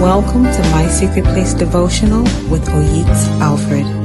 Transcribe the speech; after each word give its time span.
Welcome 0.00 0.44
to 0.44 0.62
My 0.72 0.88
Secret 0.88 1.24
Place 1.24 1.52
Devotional 1.52 2.22
with 2.48 2.66
Oyiks 2.68 3.28
Alfred. 3.38 3.99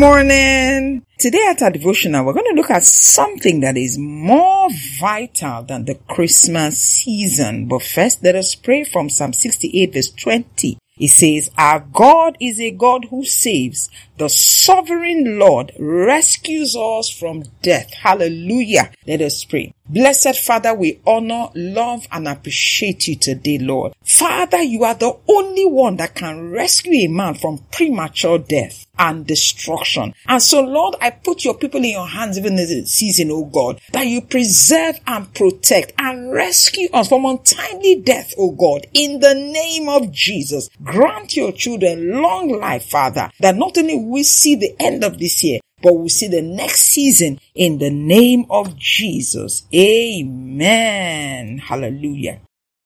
Morning. 0.00 1.04
Today 1.18 1.46
at 1.50 1.60
our 1.60 1.70
devotional, 1.70 2.24
we're 2.24 2.32
going 2.32 2.46
to 2.48 2.56
look 2.56 2.70
at 2.70 2.84
something 2.84 3.60
that 3.60 3.76
is 3.76 3.98
more 3.98 4.70
vital 4.98 5.62
than 5.62 5.84
the 5.84 5.94
Christmas 5.94 6.78
season. 6.78 7.68
But 7.68 7.82
first, 7.82 8.24
let 8.24 8.34
us 8.34 8.54
pray 8.54 8.84
from 8.84 9.10
Psalm 9.10 9.34
68 9.34 9.92
verse 9.92 10.10
20. 10.12 10.78
It 10.98 11.08
says, 11.08 11.50
Our 11.58 11.80
God 11.80 12.38
is 12.40 12.58
a 12.58 12.70
God 12.70 13.08
who 13.10 13.26
saves. 13.26 13.90
The 14.16 14.30
sovereign 14.30 15.38
Lord 15.38 15.72
rescues 15.78 16.74
us 16.74 17.10
from 17.10 17.42
death. 17.60 17.92
Hallelujah. 17.92 18.92
Let 19.06 19.20
us 19.20 19.44
pray. 19.44 19.74
Blessed 19.92 20.38
Father, 20.38 20.72
we 20.72 21.00
honor, 21.04 21.48
love, 21.56 22.06
and 22.12 22.28
appreciate 22.28 23.08
you 23.08 23.16
today, 23.16 23.58
Lord. 23.58 23.92
Father, 24.04 24.62
you 24.62 24.84
are 24.84 24.94
the 24.94 25.18
only 25.26 25.66
one 25.66 25.96
that 25.96 26.14
can 26.14 26.52
rescue 26.52 26.92
a 26.92 27.08
man 27.08 27.34
from 27.34 27.58
premature 27.72 28.38
death 28.38 28.86
and 28.96 29.26
destruction. 29.26 30.14
And 30.28 30.40
so, 30.40 30.60
Lord, 30.60 30.94
I 31.00 31.10
put 31.10 31.44
your 31.44 31.54
people 31.54 31.82
in 31.82 31.90
your 31.90 32.06
hands 32.06 32.38
even 32.38 32.54
this 32.54 32.92
season, 32.92 33.32
oh 33.32 33.46
God, 33.46 33.80
that 33.90 34.06
you 34.06 34.20
preserve 34.20 35.00
and 35.08 35.34
protect 35.34 35.94
and 35.98 36.30
rescue 36.30 36.88
us 36.92 37.08
from 37.08 37.24
untimely 37.24 37.96
death, 37.96 38.32
oh 38.38 38.52
God, 38.52 38.86
in 38.94 39.18
the 39.18 39.34
name 39.34 39.88
of 39.88 40.12
Jesus. 40.12 40.70
Grant 40.84 41.36
your 41.36 41.50
children 41.50 42.22
long 42.22 42.60
life, 42.60 42.84
Father, 42.84 43.28
that 43.40 43.56
not 43.56 43.76
only 43.76 43.96
we 43.96 44.22
see 44.22 44.54
the 44.54 44.76
end 44.78 45.02
of 45.02 45.18
this 45.18 45.42
year, 45.42 45.58
but 45.82 45.94
we'll 45.94 46.08
see 46.08 46.28
the 46.28 46.42
next 46.42 46.80
season 46.80 47.40
in 47.54 47.78
the 47.78 47.90
name 47.90 48.46
of 48.50 48.76
Jesus. 48.76 49.66
Amen. 49.74 51.58
Hallelujah. 51.58 52.40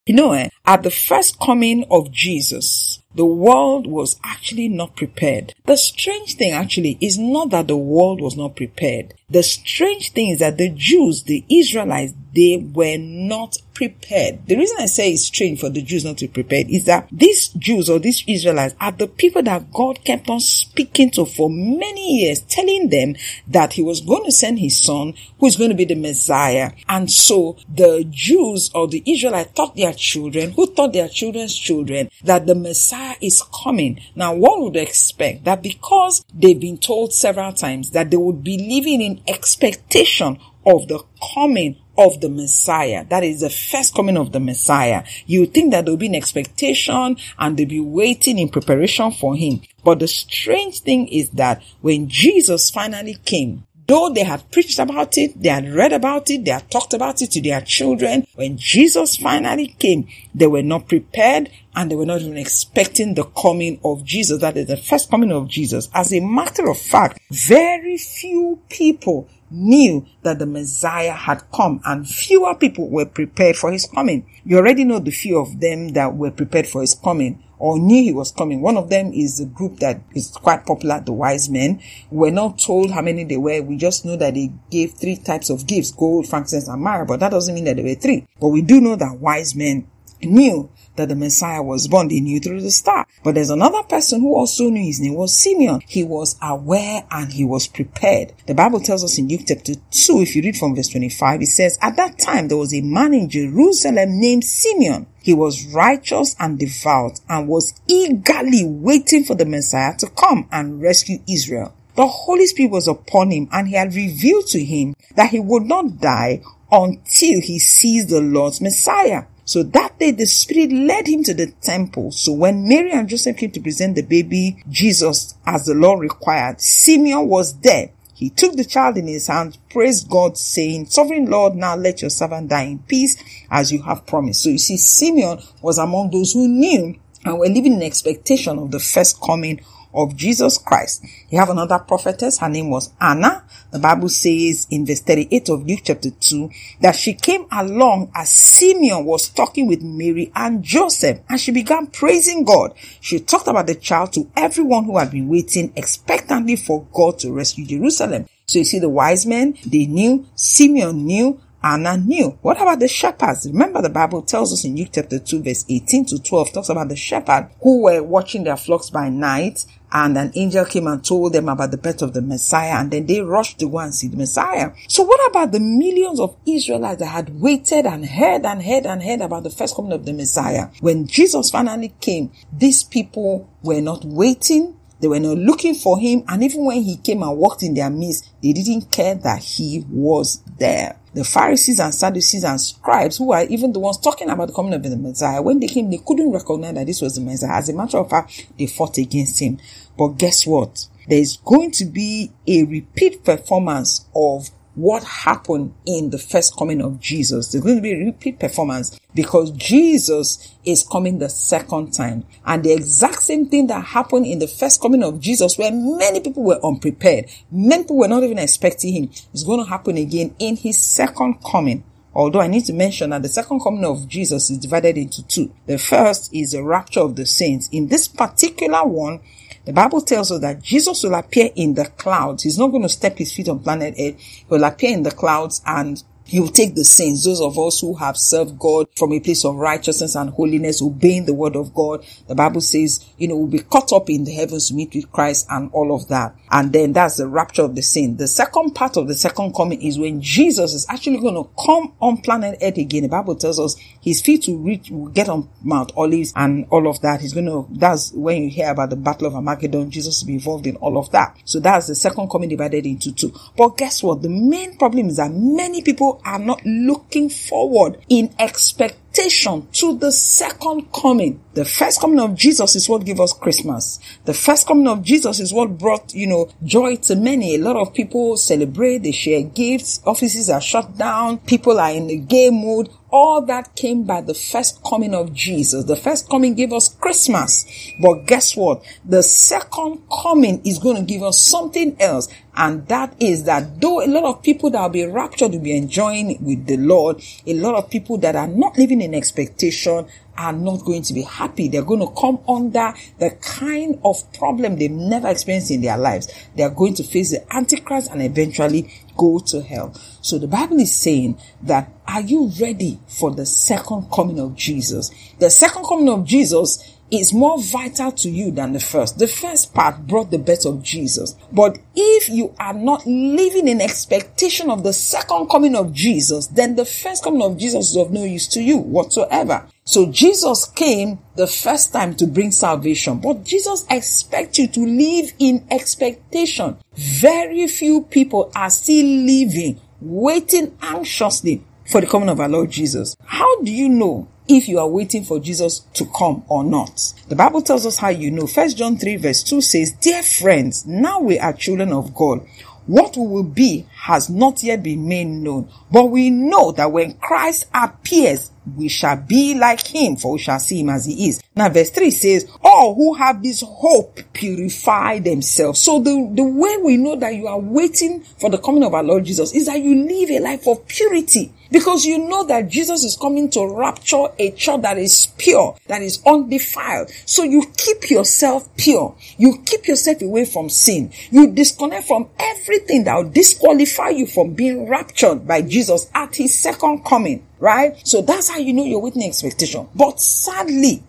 You 0.05 0.13
know, 0.13 0.33
eh, 0.33 0.49
at 0.65 0.83
the 0.83 0.91
first 0.91 1.39
coming 1.39 1.83
of 1.89 2.11
Jesus, 2.11 2.99
the 3.15 3.25
world 3.25 3.87
was 3.87 4.19
actually 4.23 4.67
not 4.67 4.95
prepared. 4.95 5.55
The 5.65 5.77
strange 5.77 6.35
thing 6.35 6.51
actually 6.51 6.97
is 7.01 7.17
not 7.17 7.49
that 7.49 7.67
the 7.67 7.77
world 7.77 8.21
was 8.21 8.37
not 8.37 8.55
prepared. 8.55 9.15
The 9.29 9.41
strange 9.41 10.11
thing 10.11 10.29
is 10.29 10.39
that 10.39 10.57
the 10.57 10.69
Jews, 10.69 11.23
the 11.23 11.43
Israelites, 11.49 12.13
they 12.35 12.57
were 12.73 12.97
not 12.97 13.57
prepared. 13.73 14.45
The 14.47 14.57
reason 14.57 14.77
I 14.79 14.85
say 14.87 15.11
it's 15.11 15.25
strange 15.25 15.59
for 15.59 15.69
the 15.69 15.81
Jews 15.81 16.03
not 16.03 16.17
to 16.19 16.27
be 16.27 16.33
prepared 16.33 16.69
is 16.69 16.85
that 16.85 17.07
these 17.11 17.49
Jews 17.49 17.89
or 17.89 17.99
these 17.99 18.23
Israelites 18.27 18.75
are 18.79 18.91
the 18.91 19.07
people 19.07 19.43
that 19.43 19.71
God 19.71 20.03
kept 20.03 20.29
on 20.29 20.39
speaking 20.39 21.11
to 21.11 21.25
for 21.25 21.49
many 21.49 22.21
years, 22.21 22.41
telling 22.41 22.89
them 22.89 23.15
that 23.47 23.73
he 23.73 23.81
was 23.81 24.01
going 24.01 24.25
to 24.25 24.31
send 24.31 24.59
his 24.59 24.81
son 24.81 25.13
who 25.39 25.45
is 25.45 25.55
going 25.55 25.69
to 25.69 25.75
be 25.75 25.85
the 25.85 25.95
Messiah. 25.95 26.71
And 26.87 27.11
so 27.11 27.57
the 27.73 28.05
Jews 28.09 28.71
or 28.73 28.87
the 28.87 29.03
Israelites 29.05 29.53
taught 29.53 29.75
their 29.75 29.93
children, 29.93 30.51
who 30.51 30.73
taught 30.73 30.93
their 30.93 31.09
children's 31.09 31.55
children, 31.55 32.09
that 32.23 32.47
the 32.47 32.55
Messiah 32.55 33.15
is 33.21 33.43
coming. 33.63 33.99
Now, 34.15 34.33
one 34.33 34.61
would 34.63 34.77
expect 34.77 35.43
that 35.45 35.61
because 35.61 36.23
they've 36.33 36.59
been 36.59 36.77
told 36.77 37.13
several 37.13 37.53
times 37.53 37.91
that 37.91 38.09
they 38.09 38.17
would 38.17 38.43
be 38.43 38.57
living 38.57 39.01
in 39.01 39.21
expectation 39.27 40.39
of 40.65 40.87
the 40.87 41.03
coming 41.33 41.77
of 41.97 42.21
the 42.21 42.29
Messiah. 42.29 43.05
That 43.05 43.23
is 43.23 43.41
the 43.41 43.49
first 43.49 43.95
coming 43.95 44.17
of 44.17 44.31
the 44.31 44.39
Messiah. 44.39 45.03
You 45.25 45.45
think 45.45 45.71
that 45.71 45.85
there'll 45.85 45.97
be 45.97 46.07
an 46.07 46.15
expectation 46.15 47.17
and 47.37 47.57
they'll 47.57 47.67
be 47.67 47.79
waiting 47.79 48.39
in 48.39 48.49
preparation 48.49 49.11
for 49.11 49.35
him. 49.35 49.61
But 49.83 49.99
the 49.99 50.07
strange 50.07 50.81
thing 50.81 51.07
is 51.07 51.29
that 51.31 51.61
when 51.81 52.07
Jesus 52.09 52.69
finally 52.69 53.15
came, 53.25 53.65
Though 53.87 54.09
they 54.09 54.23
had 54.23 54.49
preached 54.51 54.79
about 54.79 55.17
it, 55.17 55.39
they 55.39 55.49
had 55.49 55.71
read 55.71 55.93
about 55.93 56.29
it, 56.31 56.43
they 56.43 56.51
had 56.51 56.71
talked 56.71 56.95
about 56.95 57.21
it 57.21 57.29
to 57.31 57.41
their 57.41 57.61
children, 57.61 58.25
when 58.33 58.57
Jesus 58.57 59.15
finally 59.17 59.67
came, 59.67 60.07
they 60.33 60.47
were 60.47 60.63
not 60.63 60.87
prepared 60.87 61.51
and 61.75 61.91
they 61.91 61.95
were 61.95 62.05
not 62.05 62.21
even 62.21 62.37
expecting 62.37 63.13
the 63.13 63.25
coming 63.25 63.79
of 63.83 64.03
Jesus. 64.03 64.41
That 64.41 64.57
is 64.57 64.67
the 64.67 64.77
first 64.77 65.11
coming 65.11 65.31
of 65.31 65.47
Jesus. 65.47 65.87
As 65.93 66.11
a 66.13 66.19
matter 66.19 66.67
of 66.67 66.79
fact, 66.79 67.19
very 67.29 67.97
few 67.97 68.59
people 68.69 69.29
knew 69.55 70.05
that 70.23 70.39
the 70.39 70.45
Messiah 70.45 71.13
had 71.13 71.43
come 71.53 71.81
and 71.85 72.07
fewer 72.07 72.55
people 72.55 72.89
were 72.89 73.05
prepared 73.05 73.55
for 73.55 73.71
his 73.71 73.87
coming. 73.87 74.29
You 74.43 74.57
already 74.57 74.83
know 74.83 74.99
the 74.99 75.11
few 75.11 75.39
of 75.39 75.59
them 75.59 75.89
that 75.89 76.15
were 76.15 76.31
prepared 76.31 76.67
for 76.67 76.81
his 76.81 76.93
coming 76.93 77.41
or 77.57 77.79
knew 77.79 78.03
he 78.03 78.11
was 78.11 78.31
coming. 78.31 78.61
One 78.61 78.77
of 78.77 78.89
them 78.89 79.13
is 79.13 79.39
a 79.39 79.45
group 79.45 79.79
that 79.79 80.01
is 80.13 80.31
quite 80.31 80.65
popular, 80.65 80.99
the 80.99 81.13
wise 81.13 81.49
men. 81.49 81.81
We're 82.11 82.31
not 82.31 82.59
told 82.59 82.91
how 82.91 83.01
many 83.01 83.23
they 83.23 83.37
were. 83.37 83.61
We 83.61 83.77
just 83.77 84.05
know 84.05 84.17
that 84.17 84.33
they 84.33 84.51
gave 84.69 84.93
three 84.93 85.15
types 85.15 85.49
of 85.49 85.65
gifts, 85.65 85.91
gold, 85.91 86.27
frankincense, 86.27 86.67
and 86.67 86.81
myrrh, 86.81 87.05
but 87.05 87.19
that 87.21 87.31
doesn't 87.31 87.55
mean 87.55 87.65
that 87.65 87.77
there 87.77 87.85
were 87.85 87.95
three. 87.95 88.27
But 88.39 88.49
we 88.49 88.61
do 88.61 88.81
know 88.81 88.95
that 88.95 89.19
wise 89.19 89.55
men 89.55 89.87
knew 90.25 90.69
that 90.95 91.09
the 91.09 91.15
Messiah 91.15 91.61
was 91.61 91.87
born. 91.87 92.07
They 92.07 92.19
knew 92.19 92.39
through 92.39 92.61
the 92.61 92.71
star. 92.71 93.05
But 93.23 93.35
there's 93.35 93.49
another 93.49 93.83
person 93.83 94.21
who 94.21 94.35
also 94.35 94.69
knew 94.69 94.83
his 94.83 94.99
name 94.99 95.15
was 95.15 95.37
Simeon. 95.37 95.81
He 95.87 96.03
was 96.03 96.37
aware 96.41 97.03
and 97.11 97.31
he 97.31 97.43
was 97.43 97.67
prepared. 97.67 98.33
The 98.47 98.55
Bible 98.55 98.79
tells 98.79 99.03
us 99.03 99.17
in 99.17 99.27
Luke 99.27 99.41
chapter 99.47 99.73
2, 99.75 100.21
if 100.21 100.35
you 100.35 100.41
read 100.41 100.57
from 100.57 100.75
verse 100.75 100.89
25, 100.89 101.41
it 101.41 101.47
says, 101.47 101.77
At 101.81 101.95
that 101.97 102.19
time 102.19 102.47
there 102.47 102.57
was 102.57 102.73
a 102.73 102.81
man 102.81 103.13
in 103.13 103.29
Jerusalem 103.29 104.19
named 104.19 104.43
Simeon. 104.43 105.07
He 105.21 105.33
was 105.33 105.65
righteous 105.73 106.35
and 106.39 106.59
devout 106.59 107.19
and 107.27 107.47
was 107.47 107.73
eagerly 107.87 108.63
waiting 108.63 109.23
for 109.23 109.35
the 109.35 109.45
Messiah 109.45 109.97
to 109.97 110.07
come 110.09 110.47
and 110.51 110.81
rescue 110.81 111.17
Israel. 111.27 111.73
The 111.95 112.05
Holy 112.05 112.45
Spirit 112.45 112.71
was 112.71 112.87
upon 112.87 113.31
him 113.31 113.47
and 113.51 113.67
he 113.67 113.75
had 113.75 113.95
revealed 113.95 114.47
to 114.47 114.63
him 114.63 114.95
that 115.15 115.29
he 115.29 115.39
would 115.39 115.63
not 115.63 115.99
die 115.99 116.41
until 116.71 117.41
he 117.41 117.57
sees 117.57 118.07
the 118.07 118.19
Lord's 118.19 118.59
Messiah. 118.59 119.23
So 119.45 119.61
that 119.63 119.99
day 119.99 120.11
the 120.11 120.25
Spirit 120.25 120.71
led 120.71 121.07
him 121.07 121.23
to 121.23 121.33
the 121.33 121.51
temple. 121.61 122.11
So 122.11 122.33
when 122.33 122.67
Mary 122.67 122.91
and 122.91 123.07
Joseph 123.07 123.37
came 123.37 123.51
to 123.51 123.59
present 123.59 123.95
the 123.95 124.01
baby 124.01 124.63
Jesus 124.69 125.35
as 125.45 125.65
the 125.65 125.75
Lord 125.75 125.99
required, 125.99 126.59
Simeon 126.59 127.27
was 127.27 127.59
there. 127.59 127.91
He 128.15 128.29
took 128.29 128.55
the 128.55 128.65
child 128.65 128.97
in 128.97 129.07
his 129.07 129.27
hand, 129.27 129.57
praised 129.69 130.09
God, 130.09 130.37
saying, 130.37 130.87
Sovereign 130.87 131.29
Lord, 131.29 131.55
now 131.55 131.75
let 131.75 132.01
your 132.01 132.09
servant 132.09 132.49
die 132.49 132.63
in 132.63 132.79
peace 132.79 133.17
as 133.51 133.71
you 133.71 133.81
have 133.83 134.05
promised. 134.05 134.41
So 134.41 134.49
you 134.49 134.57
see, 134.57 134.77
Simeon 134.77 135.39
was 135.61 135.77
among 135.77 136.11
those 136.11 136.31
who 136.33 136.47
knew 136.47 136.95
and 137.25 137.37
were 137.37 137.47
living 137.47 137.73
in 137.73 137.83
expectation 137.83 138.57
of 138.57 138.71
the 138.71 138.79
first 138.79 139.19
coming 139.21 139.59
of 139.95 140.15
Jesus 140.15 140.57
Christ. 140.57 141.05
You 141.29 141.39
have 141.39 141.49
another 141.49 141.79
prophetess. 141.79 142.39
Her 142.39 142.49
name 142.49 142.69
was 142.69 142.91
Anna. 142.99 143.43
The 143.71 143.79
Bible 143.79 144.09
says 144.09 144.67
in 144.69 144.85
verse 144.85 145.01
38 145.01 145.49
of 145.49 145.65
Luke 145.65 145.81
chapter 145.83 146.11
2 146.11 146.49
that 146.81 146.95
she 146.95 147.13
came 147.13 147.45
along 147.51 148.11
as 148.15 148.29
Simeon 148.29 149.05
was 149.05 149.29
talking 149.29 149.67
with 149.67 149.81
Mary 149.81 150.31
and 150.35 150.63
Joseph 150.63 151.19
and 151.29 151.39
she 151.39 151.51
began 151.51 151.87
praising 151.87 152.45
God. 152.45 152.73
She 153.01 153.19
talked 153.19 153.47
about 153.47 153.67
the 153.67 153.75
child 153.75 154.13
to 154.13 154.29
everyone 154.35 154.85
who 154.85 154.97
had 154.97 155.11
been 155.11 155.27
waiting 155.27 155.73
expectantly 155.75 156.55
for 156.55 156.85
God 156.93 157.19
to 157.19 157.31
rescue 157.31 157.65
Jerusalem. 157.65 158.27
So 158.47 158.59
you 158.59 158.65
see 158.65 158.79
the 158.79 158.89
wise 158.89 159.25
men, 159.25 159.57
they 159.65 159.87
knew, 159.87 160.25
Simeon 160.35 161.05
knew, 161.05 161.41
Anna 161.65 161.97
knew. 161.97 162.37
What 162.43 162.61
about 162.61 162.79
the 162.79 162.87
shepherds? 162.87 163.47
Remember 163.51 163.81
the 163.81 163.89
Bible 163.89 164.21
tells 164.21 164.53
us 164.53 164.63
in 164.65 164.75
Luke 164.75 164.89
chapter 164.93 165.17
2 165.17 165.41
verse 165.41 165.65
18 165.67 166.05
to 166.05 166.21
12 166.21 166.53
talks 166.53 166.69
about 166.69 166.89
the 166.89 166.95
shepherd 166.95 167.49
who 167.59 167.81
were 167.81 168.03
watching 168.03 168.43
their 168.43 168.55
flocks 168.55 168.91
by 168.91 169.09
night 169.09 169.65
and 169.91 170.15
an 170.15 170.31
angel 170.35 170.63
came 170.65 170.85
and 170.85 171.03
told 171.03 171.33
them 171.33 171.49
about 171.49 171.71
the 171.71 171.77
birth 171.77 172.03
of 172.03 172.13
the 172.13 172.21
Messiah 172.21 172.79
and 172.79 172.91
then 172.91 173.07
they 173.07 173.19
rushed 173.19 173.57
to 173.57 173.67
go 173.67 173.79
and 173.79 173.95
see 173.95 174.07
the 174.07 174.17
Messiah. 174.17 174.73
So 174.87 175.01
what 175.01 175.27
about 175.27 175.53
the 175.53 175.59
millions 175.59 176.19
of 176.19 176.37
Israelites 176.45 176.99
that 176.99 177.07
had 177.07 177.41
waited 177.41 177.87
and 177.87 178.05
heard 178.05 178.45
and 178.45 178.61
heard 178.61 178.85
and 178.85 179.01
heard 179.01 179.21
about 179.21 179.43
the 179.43 179.49
first 179.49 179.75
coming 179.75 179.93
of 179.93 180.05
the 180.05 180.13
Messiah? 180.13 180.67
When 180.81 181.07
Jesus 181.07 181.49
finally 181.49 181.95
came, 181.99 182.31
these 182.53 182.83
people 182.83 183.49
were 183.63 183.81
not 183.81 184.05
waiting 184.05 184.77
they 184.99 185.09
were 185.09 185.19
not 185.19 185.37
looking 185.37 185.75
for 185.75 185.99
him. 185.99 186.23
And 186.27 186.43
even 186.43 186.65
when 186.65 186.81
he 186.81 186.97
came 186.97 187.21
and 187.21 187.37
walked 187.37 187.63
in 187.63 187.73
their 187.73 187.89
midst, 187.89 188.31
they 188.41 188.53
didn't 188.53 188.91
care 188.91 189.15
that 189.15 189.43
he 189.43 189.83
was 189.89 190.41
there. 190.57 190.97
The 191.15 191.23
Pharisees 191.23 191.79
and 191.79 191.95
Sadducees 191.95 192.43
and 192.43 192.59
scribes, 192.59 193.15
who 193.15 193.31
are 193.31 193.45
even 193.45 193.71
the 193.71 193.79
ones 193.79 193.97
talking 193.97 194.29
about 194.29 194.47
the 194.47 194.53
coming 194.53 194.73
of 194.73 194.83
the 194.83 194.97
Messiah, 194.97 195.41
when 195.41 195.61
they 195.61 195.67
came, 195.67 195.89
they 195.89 196.01
couldn't 196.05 196.29
recognize 196.29 196.73
that 196.73 196.85
this 196.85 196.99
was 196.99 197.15
the 197.15 197.21
Messiah. 197.21 197.57
As 197.57 197.69
a 197.69 197.73
matter 197.73 197.99
of 197.99 198.09
fact, 198.09 198.47
they 198.59 198.67
fought 198.67 198.97
against 198.97 199.39
him. 199.39 199.57
But 199.97 200.17
guess 200.17 200.45
what? 200.45 200.87
There's 201.07 201.37
going 201.37 201.71
to 201.71 201.85
be 201.85 202.33
a 202.45 202.65
repeat 202.65 203.23
performance 203.23 204.05
of 204.13 204.49
what 204.75 205.03
happened 205.03 205.73
in 205.85 206.09
the 206.09 206.17
first 206.17 206.55
coming 206.57 206.81
of 206.81 206.99
Jesus. 206.99 207.51
There's 207.51 207.63
going 207.63 207.77
to 207.77 207.81
be 207.81 207.93
a 207.93 208.05
repeat 208.05 208.39
performance 208.39 208.99
because 209.13 209.51
Jesus 209.51 210.55
is 210.65 210.85
coming 210.89 211.19
the 211.19 211.29
second 211.29 211.91
time. 211.91 212.25
And 212.45 212.63
the 212.63 212.73
exact 212.73 213.23
same 213.23 213.47
thing 213.47 213.67
that 213.67 213.83
happened 213.83 214.25
in 214.25 214.39
the 214.39 214.47
first 214.47 214.81
coming 214.81 215.03
of 215.03 215.19
Jesus, 215.19 215.57
where 215.57 215.71
many 215.71 216.19
people 216.19 216.43
were 216.43 216.59
unprepared, 216.63 217.29
many 217.51 217.83
people 217.83 217.97
were 217.97 218.07
not 218.07 218.23
even 218.23 218.39
expecting 218.39 218.93
him, 218.93 219.09
is 219.33 219.43
going 219.43 219.63
to 219.63 219.69
happen 219.69 219.97
again 219.97 220.35
in 220.39 220.57
his 220.57 220.79
second 220.79 221.35
coming. 221.49 221.83
Although 222.13 222.39
I 222.39 222.47
need 222.47 222.65
to 222.65 222.73
mention 222.73 223.09
that 223.09 223.23
the 223.23 223.29
second 223.29 223.61
coming 223.61 223.83
of 223.83 224.07
Jesus 224.07 224.49
is 224.49 224.57
divided 224.57 224.97
into 224.97 225.25
two. 225.27 225.53
The 225.65 225.77
first 225.77 226.33
is 226.33 226.51
the 226.51 226.63
rapture 226.63 227.01
of 227.01 227.17
the 227.17 227.25
saints. 227.25 227.67
In 227.73 227.87
this 227.87 228.07
particular 228.07 228.85
one, 228.85 229.19
the 229.65 229.73
Bible 229.73 230.01
tells 230.01 230.31
us 230.31 230.41
that 230.41 230.61
Jesus 230.61 231.03
will 231.03 231.15
appear 231.15 231.49
in 231.55 231.73
the 231.73 231.85
clouds. 231.85 232.43
He's 232.43 232.59
not 232.59 232.67
going 232.67 232.83
to 232.83 232.89
step 232.89 233.17
his 233.17 233.33
feet 233.33 233.49
on 233.49 233.59
planet 233.59 233.95
Earth. 233.99 234.19
He 234.19 234.45
will 234.47 234.63
appear 234.63 234.93
in 234.93 235.03
the 235.03 235.11
clouds 235.11 235.61
and 235.65 236.03
will 236.33 236.47
take 236.47 236.75
the 236.75 236.83
saints, 236.83 237.25
those 237.25 237.41
of 237.41 237.57
us 237.59 237.79
who 237.81 237.95
have 237.95 238.17
served 238.17 238.57
God 238.57 238.87
from 238.95 239.13
a 239.13 239.19
place 239.19 239.45
of 239.45 239.55
righteousness 239.55 240.15
and 240.15 240.29
holiness, 240.31 240.81
obeying 240.81 241.25
the 241.25 241.33
word 241.33 241.55
of 241.55 241.73
God. 241.73 242.05
The 242.27 242.35
Bible 242.35 242.61
says, 242.61 243.05
you 243.17 243.27
know, 243.27 243.35
we'll 243.35 243.47
be 243.47 243.59
caught 243.59 243.93
up 243.93 244.09
in 244.09 244.23
the 244.23 244.33
heavens 244.33 244.69
to 244.69 244.73
meet 244.73 244.93
with 244.95 245.11
Christ 245.11 245.45
and 245.49 245.69
all 245.71 245.93
of 245.93 246.07
that. 246.07 246.35
And 246.51 246.73
then 246.73 246.93
that's 246.93 247.17
the 247.17 247.27
rapture 247.27 247.63
of 247.63 247.75
the 247.75 247.81
saint. 247.81 248.17
The 248.17 248.27
second 248.27 248.71
part 248.71 248.97
of 248.97 249.07
the 249.07 249.15
second 249.15 249.55
coming 249.55 249.81
is 249.81 249.99
when 249.99 250.21
Jesus 250.21 250.73
is 250.73 250.85
actually 250.89 251.19
going 251.19 251.35
to 251.35 251.49
come 251.63 251.93
on 251.99 252.17
planet 252.17 252.57
earth 252.61 252.77
again. 252.77 253.03
The 253.03 253.09
Bible 253.09 253.35
tells 253.35 253.59
us 253.59 253.75
his 254.01 254.21
feet 254.21 254.45
will 254.47 254.59
reach, 254.59 254.89
will 254.89 255.09
get 255.09 255.29
on 255.29 255.49
Mount 255.61 255.91
Olives 255.95 256.33
and 256.35 256.65
all 256.69 256.87
of 256.87 257.01
that. 257.01 257.21
He's 257.21 257.33
going 257.33 257.47
to, 257.47 257.67
that's 257.71 258.11
when 258.13 258.43
you 258.43 258.49
hear 258.49 258.71
about 258.71 258.89
the 258.89 258.95
battle 258.95 259.27
of 259.27 259.35
Armageddon, 259.35 259.91
Jesus 259.91 260.21
will 260.21 260.27
be 260.27 260.33
involved 260.35 260.67
in 260.67 260.75
all 260.77 260.97
of 260.97 261.11
that. 261.11 261.37
So 261.45 261.59
that's 261.59 261.87
the 261.87 261.95
second 261.95 262.29
coming 262.29 262.49
divided 262.49 262.85
into 262.85 263.13
two. 263.13 263.33
But 263.57 263.77
guess 263.77 264.01
what? 264.01 264.21
The 264.21 264.29
main 264.29 264.77
problem 264.77 265.09
is 265.09 265.17
that 265.17 265.31
many 265.31 265.81
people 265.81 266.14
are 266.23 266.39
not 266.39 266.65
looking 266.65 267.29
forward 267.29 267.97
in 268.09 268.33
expectation 268.39 269.04
to 269.15 269.97
the 269.97 270.11
second 270.11 270.91
coming. 270.91 271.41
The 271.53 271.63
first 271.63 272.01
coming 272.01 272.19
of 272.19 272.35
Jesus 272.35 272.75
is 272.75 272.89
what 272.89 273.05
gave 273.05 273.21
us 273.21 273.31
Christmas. 273.31 273.97
The 274.25 274.33
first 274.33 274.67
coming 274.67 274.87
of 274.87 275.03
Jesus 275.03 275.39
is 275.39 275.53
what 275.53 275.77
brought, 275.77 276.13
you 276.13 276.27
know, 276.27 276.49
joy 276.63 276.97
to 276.97 277.15
many. 277.15 277.55
A 277.55 277.59
lot 277.59 277.77
of 277.77 277.93
people 277.93 278.35
celebrate, 278.35 278.99
they 278.99 279.13
share 279.13 279.41
gifts, 279.41 280.01
offices 280.05 280.49
are 280.49 280.59
shut 280.59 280.97
down, 280.97 281.37
people 281.39 281.79
are 281.79 281.91
in 281.91 282.07
the 282.07 282.17
gay 282.17 282.49
mood 282.49 282.89
all 283.15 283.41
that 283.41 283.73
came 283.77 284.03
by 284.03 284.19
the 284.19 284.33
first 284.33 284.83
coming 284.83 285.15
of 285.15 285.33
Jesus. 285.33 285.85
The 285.85 285.95
first 285.95 286.29
coming 286.29 286.53
gave 286.53 286.73
us 286.73 286.93
Christmas. 286.95 287.65
But 288.01 288.25
guess 288.25 288.57
what? 288.57 288.83
The 289.05 289.23
second 289.23 290.01
coming 290.11 290.61
is 290.65 290.79
going 290.79 290.97
to 290.97 291.01
give 291.03 291.23
us 291.23 291.41
something 291.41 291.95
else. 292.01 292.27
And 292.57 292.85
that 292.89 293.15
is 293.21 293.45
that 293.45 293.79
though 293.79 294.03
a 294.03 294.07
lot 294.07 294.25
of 294.25 294.43
people 294.43 294.69
that 294.71 294.81
will 294.81 294.89
be 294.89 295.05
raptured 295.05 295.51
will 295.51 295.59
be 295.59 295.77
enjoying 295.77 296.37
with 296.43 296.65
the 296.67 296.75
Lord, 296.75 297.21
a 297.47 297.53
lot 297.53 297.75
of 297.75 297.89
people 297.89 298.17
that 298.17 298.35
are 298.35 298.47
not 298.47 298.77
living 298.77 299.01
in 299.05 299.15
expectation 299.15 300.07
are 300.37 300.53
not 300.53 300.83
going 300.83 301.01
to 301.03 301.13
be 301.13 301.21
happy. 301.21 301.67
They're 301.69 301.83
going 301.83 302.01
to 302.01 302.13
come 302.19 302.39
under 302.47 302.93
the 303.19 303.31
kind 303.41 303.99
of 304.03 304.17
problem 304.33 304.77
they've 304.77 304.91
never 304.91 305.29
experienced 305.29 305.71
in 305.71 305.81
their 305.81 305.97
lives. 305.97 306.31
They 306.55 306.63
are 306.63 306.69
going 306.69 306.93
to 306.95 307.03
face 307.03 307.31
the 307.31 307.55
Antichrist 307.55 308.11
and 308.11 308.21
eventually 308.21 308.91
go 309.15 309.39
to 309.39 309.61
hell. 309.61 309.93
So 310.21 310.37
the 310.37 310.47
Bible 310.47 310.79
is 310.79 310.93
saying 310.93 311.39
that 311.63 311.91
are 312.07 312.21
you 312.21 312.51
ready 312.59 312.99
for 313.07 313.31
the 313.31 313.45
second 313.45 314.09
coming 314.11 314.39
of 314.39 314.55
Jesus? 314.55 315.11
The 315.39 315.49
second 315.49 315.85
coming 315.85 316.09
of 316.09 316.25
Jesus 316.25 316.94
is 317.11 317.33
more 317.33 317.61
vital 317.61 318.11
to 318.11 318.29
you 318.29 318.51
than 318.51 318.73
the 318.73 318.79
first. 318.79 319.19
The 319.19 319.27
first 319.27 319.73
part 319.73 320.07
brought 320.07 320.31
the 320.31 320.39
birth 320.39 320.65
of 320.65 320.81
Jesus. 320.81 321.35
But 321.51 321.77
if 321.95 322.29
you 322.29 322.55
are 322.59 322.73
not 322.73 323.05
living 323.05 323.67
in 323.67 323.81
expectation 323.81 324.69
of 324.69 324.83
the 324.83 324.93
second 324.93 325.47
coming 325.49 325.75
of 325.75 325.93
Jesus, 325.93 326.47
then 326.47 326.75
the 326.75 326.85
first 326.85 327.23
coming 327.23 327.41
of 327.41 327.57
Jesus 327.57 327.91
is 327.91 327.97
of 327.97 328.11
no 328.11 328.23
use 328.23 328.47
to 328.49 328.61
you 328.61 328.77
whatsoever. 328.77 329.67
So 329.83 330.11
Jesus 330.11 330.65
came 330.65 331.19
the 331.35 331.47
first 331.47 331.93
time 331.93 332.15
to 332.15 332.25
bring 332.25 332.51
salvation, 332.51 333.19
but 333.19 333.43
Jesus 333.43 333.85
expects 333.89 334.57
you 334.57 334.67
to 334.69 334.79
live 334.79 335.31
in 335.37 335.65
expectation. 335.69 336.77
Very 336.95 337.67
few 337.67 338.01
people 338.01 338.51
are 338.55 338.71
still 338.71 339.05
living, 339.05 339.79
waiting 340.01 340.75
anxiously 340.81 341.63
for 341.87 342.01
the 342.01 342.07
coming 342.07 342.29
of 342.29 342.39
our 342.39 342.49
Lord 342.49 342.71
Jesus. 342.71 343.15
How 343.25 343.61
do 343.61 343.71
you 343.71 343.89
know 343.89 344.27
if 344.47 344.67
you 344.67 344.79
are 344.79 344.87
waiting 344.87 345.23
for 345.23 345.39
Jesus 345.39 345.79
to 345.93 346.05
come 346.05 346.43
or 346.47 346.63
not. 346.63 347.13
The 347.27 347.35
Bible 347.35 347.61
tells 347.61 347.85
us 347.85 347.97
how 347.97 348.09
you 348.09 348.31
know. 348.31 348.47
First 348.47 348.77
John 348.77 348.97
3 348.97 349.15
verse 349.17 349.43
2 349.43 349.61
says, 349.61 349.91
Dear 349.93 350.21
friends, 350.21 350.85
now 350.85 351.19
we 351.19 351.39
are 351.39 351.53
children 351.53 351.91
of 351.91 352.13
God. 352.13 352.45
What 352.87 353.17
we 353.17 353.25
will 353.25 353.43
be 353.43 353.87
has 353.95 354.29
not 354.29 354.61
yet 354.61 354.83
been 354.83 355.07
made 355.07 355.25
known, 355.25 355.69
but 355.91 356.05
we 356.05 356.29
know 356.29 356.71
that 356.73 356.91
when 356.91 357.15
Christ 357.15 357.65
appears, 357.73 358.51
we 358.75 358.89
shall 358.89 359.17
be 359.17 359.55
like 359.55 359.85
him, 359.87 360.15
for 360.15 360.33
we 360.33 360.39
shall 360.39 360.59
see 360.59 360.81
him 360.81 360.89
as 360.89 361.05
he 361.05 361.29
is. 361.29 361.41
Now, 361.55 361.69
verse 361.69 361.89
3 361.89 362.11
says, 362.11 362.47
All 362.63 362.93
who 362.93 363.15
have 363.15 363.41
this 363.41 363.63
hope 363.65 364.19
purify 364.33 365.17
themselves. 365.17 365.81
So, 365.81 365.99
the, 365.99 366.31
the 366.35 366.43
way 366.43 366.77
we 366.77 366.97
know 366.97 367.15
that 367.15 367.33
you 367.33 367.47
are 367.47 367.59
waiting 367.59 368.21
for 368.21 368.51
the 368.51 368.59
coming 368.59 368.83
of 368.83 368.93
our 368.93 369.03
Lord 369.03 369.25
Jesus 369.25 369.53
is 369.53 369.65
that 369.65 369.81
you 369.81 370.07
live 370.07 370.29
a 370.29 370.39
life 370.39 370.67
of 370.67 370.87
purity. 370.87 371.51
Because 371.71 372.05
you 372.05 372.17
know 372.17 372.43
that 372.45 372.69
Jesus 372.69 373.03
is 373.03 373.17
coming 373.17 373.49
to 373.51 373.65
rapture 373.67 374.27
a 374.37 374.51
church 374.51 374.81
that 374.81 374.97
is 374.97 375.27
pure, 375.37 375.75
that 375.87 376.01
is 376.01 376.21
undefiled. 376.25 377.09
So 377.25 377.43
you 377.43 377.63
keep 377.77 378.09
yourself 378.09 378.69
pure. 378.77 379.15
You 379.37 379.61
keep 379.65 379.87
yourself 379.87 380.21
away 380.21 380.45
from 380.45 380.69
sin. 380.69 381.11
You 381.31 381.51
disconnect 381.51 382.07
from 382.07 382.29
everything 382.39 383.03
that 383.05 383.15
will 383.15 383.29
disqualify 383.29 384.09
you 384.09 384.27
from 384.27 384.53
being 384.53 384.87
raptured 384.87 385.47
by 385.47 385.61
Jesus 385.61 386.09
at 386.13 386.35
his 386.35 386.57
second 386.57 387.03
coming. 387.03 387.45
Right? 387.59 387.95
So 388.05 388.21
that's 388.21 388.49
how 388.49 388.57
you 388.57 388.73
know 388.73 388.83
you're 388.83 388.99
waiting 388.99 389.23
expectation. 389.23 389.87
But 389.95 390.19
sadly, 390.19 391.03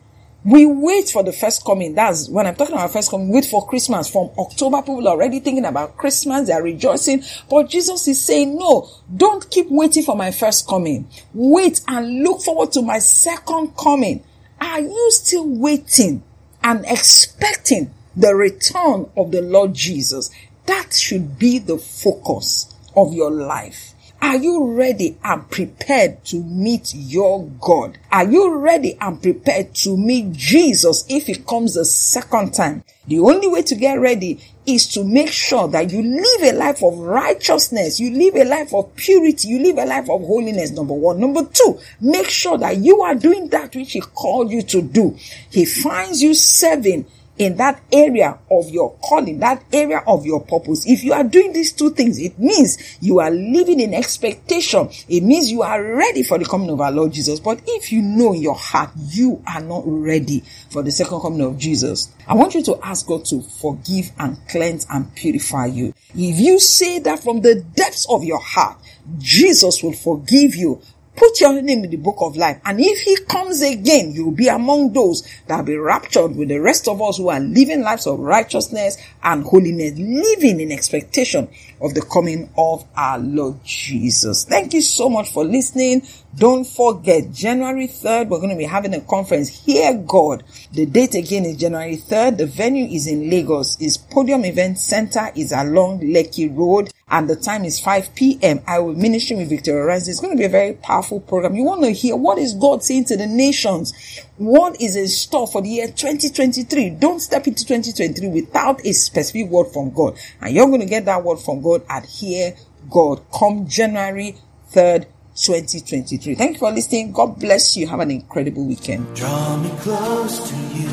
we 0.47 0.65
wait 0.65 1.11
for 1.11 1.25
the 1.25 1.33
first 1.33 1.65
coming. 1.65 1.97
That's 1.97 2.29
when 2.29 2.47
I'm 2.47 2.55
talking 2.55 2.77
about 2.77 2.93
first 2.93 3.11
coming, 3.11 3.31
wait 3.31 3.47
for 3.47 3.67
Christmas. 3.67 4.09
From 4.09 4.31
October, 4.39 4.81
people 4.81 5.09
are 5.09 5.17
already 5.17 5.41
thinking 5.41 5.65
about 5.65 5.97
Christmas. 5.97 6.47
They 6.47 6.53
are 6.53 6.63
rejoicing. 6.63 7.25
But 7.51 7.69
Jesus 7.69 8.07
is 8.07 8.25
saying, 8.25 8.57
no, 8.57 8.89
don't 9.15 9.51
keep 9.51 9.67
waiting 9.69 10.05
for 10.05 10.15
my 10.15 10.31
first 10.31 10.69
coming. 10.69 11.09
Wait 11.35 11.81
and 11.89 12.23
look 12.23 12.43
forward 12.43 12.71
to 12.73 12.83
my 12.83 13.01
second 13.01 13.77
coming. 13.77 14.23
Are 14.61 14.81
you 14.81 15.11
still 15.11 15.49
waiting 15.49 16.23
and 16.63 16.85
expecting 16.87 17.93
the 18.15 18.33
return 18.37 19.11
of 19.17 19.33
the 19.33 19.43
Lord 19.43 19.75
Jesus? 19.75 20.31
That 20.67 20.95
should 20.95 21.41
be 21.41 21.59
the 21.59 21.79
focus 21.79 22.73
of 22.95 23.13
your 23.13 23.33
life. 23.33 23.95
Are 24.23 24.37
you 24.37 24.73
ready 24.73 25.19
and 25.23 25.49
prepared 25.51 26.25
to 26.27 26.43
meet 26.43 26.95
your 26.95 27.45
God? 27.61 27.99
Are 28.11 28.25
you 28.29 28.57
ready 28.57 28.97
and 29.01 29.23
prepared 29.23 29.75
to 29.77 29.97
meet 29.97 30.33
Jesus 30.33 31.05
if 31.09 31.27
he 31.27 31.35
comes 31.37 31.77
a 31.77 31.85
second 31.85 32.53
time? 32.53 32.83
The 33.07 33.21
only 33.21 33.47
way 33.47 33.63
to 33.63 33.75
get 33.75 34.01
ready 34.01 34.41
is 34.67 34.89
to 34.89 35.05
make 35.05 35.31
sure 35.31 35.69
that 35.69 35.91
you 35.93 36.03
live 36.03 36.55
a 36.55 36.57
life 36.57 36.83
of 36.83 36.99
righteousness. 36.99 38.01
You 38.01 38.11
live 38.11 38.35
a 38.35 38.45
life 38.45 38.75
of 38.75 38.95
purity. 38.97 39.49
You 39.49 39.61
live 39.61 39.79
a 39.79 39.87
life 39.87 40.11
of 40.11 40.23
holiness. 40.23 40.71
Number 40.71 40.95
one. 40.95 41.21
Number 41.21 41.45
two, 41.45 41.79
make 42.01 42.29
sure 42.29 42.59
that 42.59 42.79
you 42.79 43.03
are 43.03 43.15
doing 43.15 43.49
that 43.51 43.77
which 43.77 43.93
he 43.93 44.01
called 44.01 44.51
you 44.51 44.63
to 44.63 44.83
do. 44.83 45.17
He 45.51 45.65
finds 45.65 46.23
you 46.23 46.35
serving 46.35 47.07
in 47.39 47.57
that 47.57 47.83
area 47.93 48.39
of 48.51 48.71
your 48.71 48.97
calling, 49.03 49.39
that 49.41 49.63
area 49.73 50.03
of 50.07 50.25
your 50.25 50.41
purpose. 50.41 50.87
If 50.87 51.05
you 51.05 51.13
are 51.13 51.25
doing 51.25 51.53
these 51.53 51.73
two 51.73 51.91
things, 51.91 52.19
it 52.19 52.39
means 52.39 52.99
you 53.01 53.21
are 53.21 53.31
living 53.31 53.81
in 53.81 53.95
expectation. 53.95 54.89
It 55.09 55.23
means 55.23 55.51
you 55.51 55.63
are 55.63 55.83
ready 55.83 56.23
for 56.23 56.39
the 56.39 56.45
coming 56.45 56.71
of 56.71 56.81
our 56.81 56.93
Lord 56.93 57.13
Jesus. 57.13 57.41
But 57.41 57.61
if 57.67 57.93
you 57.93 58.03
know 58.03 58.33
in 58.33 58.43
your 58.43 58.55
heart 58.55 58.91
you 59.11 59.43
are 59.47 59.61
not 59.61 59.83
ready 59.87 60.41
for 60.71 60.83
the 60.83 60.91
second 60.91 61.21
coming 61.21 61.43
of 61.43 61.59
Jesus, 61.59 62.13
I 62.27 62.35
want 62.35 62.55
you 62.55 62.63
to 62.65 62.79
ask 62.83 63.07
God 63.07 63.25
to 63.27 63.43
forgive 63.43 64.11
and 64.19 64.37
cleanse 64.49 64.87
and 64.91 65.15
purify 65.15 65.67
you. 65.67 65.95
If 66.15 66.41
you 66.41 66.59
say 66.59 66.99
that 67.01 67.21
from 67.21 67.43
the 67.43 67.57
depths 67.57 68.07
of 68.09 68.25
your 68.25 68.41
heart, 68.41 68.79
Jesus 69.19 69.83
will 69.83 69.93
forgive 69.93 70.55
you 70.55 70.81
Put 71.17 71.41
your 71.41 71.61
name 71.63 71.85
in 71.85 71.91
the 71.91 71.97
book 71.97 72.19
of 72.21 72.37
life. 72.37 72.61
And 72.65 72.79
if 72.79 73.01
he 73.01 73.17
comes 73.25 73.63
again, 73.63 74.13
you'll 74.13 74.33
be 74.33 74.49
among 74.49 74.93
those 74.93 75.27
that 75.47 75.57
will 75.57 75.65
be 75.65 75.77
raptured 75.77 76.37
with 76.37 76.49
the 76.49 76.59
rest 76.59 76.89
of 76.89 77.01
us 77.01 77.17
who 77.17 77.31
are 77.31 77.41
living 77.41 77.81
lives 77.81 78.07
of 78.07 78.19
righteousness 78.19 78.99
and 79.23 79.43
holiness, 79.43 79.99
living 79.99 80.61
in 80.61 80.71
expectation 80.71 81.49
of 81.81 81.95
the 81.95 82.03
coming 82.03 82.51
of 82.59 82.85
our 82.97 83.19
Lord 83.19 83.65
Jesus. 83.65 84.45
Thank 84.45 84.75
you 84.75 84.83
so 84.83 85.09
much 85.09 85.33
for 85.33 85.45
listening. 85.45 86.03
Don't 86.37 86.67
forget, 86.67 87.33
January 87.33 87.89
3rd, 87.89 88.29
we're 88.29 88.39
going 88.39 88.51
to 88.51 88.57
be 88.57 88.65
having 88.65 88.93
a 88.93 89.01
conference. 89.01 89.49
Hear 89.65 89.95
God. 89.95 90.45
The 90.73 90.85
date 90.85 91.15
again 91.15 91.47
is 91.47 91.57
January 91.57 91.97
3rd. 91.97 92.37
The 92.37 92.47
venue 92.47 92.87
is 92.87 93.07
in 93.07 93.31
Lagos. 93.31 93.81
Is 93.81 93.97
Podium 93.97 94.45
Event 94.45 94.79
Center 94.79 95.31
is 95.35 95.53
along 95.53 96.01
Lekki 96.01 96.55
Road 96.55 96.93
and 97.09 97.31
the 97.31 97.37
time 97.37 97.65
is 97.65 97.79
5 97.79 98.17
p.m. 98.17 98.61
I 98.67 98.81
will 98.81 98.95
minister 98.95 99.37
with 99.37 99.49
Victoria 99.49 99.85
Rice. 99.85 100.09
It's 100.09 100.19
going 100.19 100.33
to 100.33 100.37
be 100.37 100.45
a 100.45 100.49
very 100.49 100.73
powerful 100.73 101.21
program. 101.21 101.55
You 101.55 101.63
want 101.63 101.85
to 101.85 101.93
hear 101.93 102.17
what 102.17 102.37
is 102.37 102.53
God 102.53 102.83
saying 102.83 103.05
to 103.05 103.17
the 103.17 103.29
nations? 103.29 103.95
What 104.39 104.81
is 104.83 104.97
in 104.97 105.07
store 105.07 105.47
for 105.47 105.63
the 105.63 105.69
year 105.69 105.87
2023? 105.87 106.91
Don't 106.91 107.21
step 107.21 107.47
into 107.47 107.65
2023 107.65 108.29
without 108.29 108.85
a 108.85 108.93
specific 108.93 109.49
word 109.49 109.67
from 109.73 109.93
God. 109.93 110.19
And 110.41 110.53
you're 110.53 110.67
going 110.67 110.81
to 110.81 110.87
get 110.87 111.05
that 111.05 111.23
word 111.23 111.37
from 111.39 111.63
God 111.63 111.85
at 111.89 112.07
Hear 112.07 112.57
God 112.91 113.21
come 113.33 113.69
January 113.69 114.35
3rd, 114.73 115.07
2023. 115.37 116.35
Thank 116.35 116.55
you 116.55 116.59
for 116.59 116.73
listening. 116.73 117.13
God 117.13 117.39
bless 117.39 117.77
you. 117.77 117.87
Have 117.87 118.01
an 118.01 118.11
incredible 118.11 118.65
weekend. 118.65 119.15
Draw 119.15 119.57
me 119.59 119.71
close 119.79 120.51
to 120.51 120.57
you. 120.77 120.89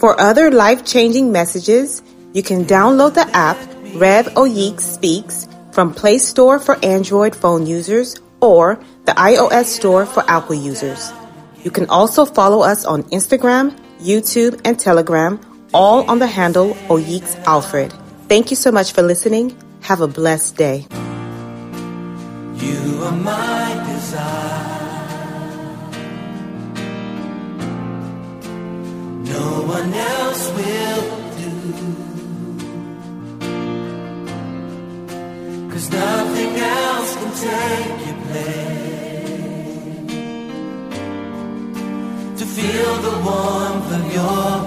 For 0.00 0.20
other 0.20 0.50
life 0.50 0.84
changing 0.84 1.30
messages, 1.30 2.02
you 2.38 2.44
can 2.44 2.64
download 2.64 3.14
the 3.14 3.28
app 3.36 3.58
Rev 3.94 4.26
Oyiks 4.36 4.82
Speaks 4.82 5.48
from 5.72 5.92
Play 5.92 6.18
Store 6.18 6.60
for 6.60 6.78
Android 6.84 7.34
phone 7.34 7.66
users 7.66 8.14
or 8.40 8.78
the 9.06 9.12
iOS 9.12 9.64
Store 9.64 10.06
for 10.06 10.22
Apple 10.30 10.54
users. 10.54 11.10
You 11.64 11.72
can 11.72 11.90
also 11.90 12.24
follow 12.24 12.62
us 12.62 12.84
on 12.84 13.02
Instagram, 13.10 13.76
YouTube, 13.98 14.60
and 14.64 14.78
Telegram, 14.78 15.40
all 15.74 16.08
on 16.08 16.20
the 16.20 16.28
handle 16.28 16.74
Oyiks 16.86 17.34
Alfred. 17.42 17.92
Thank 18.28 18.50
you 18.50 18.56
so 18.56 18.70
much 18.70 18.92
for 18.92 19.02
listening. 19.02 19.58
Have 19.80 20.00
a 20.00 20.06
blessed 20.06 20.56
day. 20.56 20.86
You 22.62 23.02
are 23.02 23.18
my 23.18 23.84
desire. 23.90 24.87
Warmth 43.24 43.92
of 43.92 44.12
your 44.12 44.57